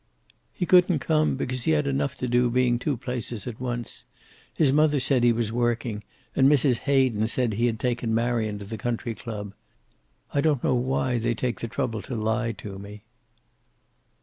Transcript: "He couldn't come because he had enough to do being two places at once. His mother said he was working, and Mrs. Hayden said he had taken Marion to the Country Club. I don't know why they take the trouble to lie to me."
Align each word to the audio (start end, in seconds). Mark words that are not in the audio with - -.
"He 0.51 0.65
couldn't 0.65 0.97
come 0.97 1.35
because 1.35 1.65
he 1.65 1.73
had 1.73 1.85
enough 1.85 2.15
to 2.17 2.27
do 2.27 2.49
being 2.49 2.79
two 2.79 2.97
places 2.97 3.45
at 3.45 3.59
once. 3.61 4.03
His 4.57 4.73
mother 4.73 4.99
said 4.99 5.23
he 5.23 5.31
was 5.31 5.51
working, 5.51 6.03
and 6.35 6.49
Mrs. 6.49 6.79
Hayden 6.89 7.27
said 7.27 7.53
he 7.53 7.67
had 7.67 7.79
taken 7.79 8.11
Marion 8.11 8.57
to 8.57 8.65
the 8.65 8.79
Country 8.79 9.13
Club. 9.13 9.53
I 10.33 10.41
don't 10.41 10.63
know 10.63 10.73
why 10.73 11.19
they 11.19 11.35
take 11.35 11.59
the 11.59 11.67
trouble 11.67 12.01
to 12.01 12.15
lie 12.15 12.51
to 12.51 12.79
me." 12.79 13.03